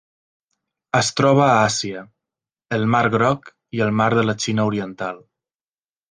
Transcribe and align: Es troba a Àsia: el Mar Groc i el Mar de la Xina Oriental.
Es 0.99 1.09
troba 1.17 1.41
a 1.47 1.57
Àsia: 1.65 1.99
el 2.77 2.87
Mar 2.95 3.01
Groc 3.15 3.51
i 3.79 3.83
el 3.87 3.91
Mar 4.01 4.09
de 4.21 4.23
la 4.31 4.35
Xina 4.45 4.65
Oriental. 4.71 5.21